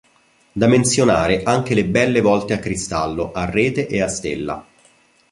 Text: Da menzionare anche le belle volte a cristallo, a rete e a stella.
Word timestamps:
Da 0.53 0.65
menzionare 0.65 1.43
anche 1.43 1.75
le 1.75 1.85
belle 1.85 2.21
volte 2.21 2.53
a 2.53 2.57
cristallo, 2.59 3.31
a 3.33 3.47
rete 3.47 3.85
e 3.85 4.01
a 4.01 4.07
stella. 4.07 4.65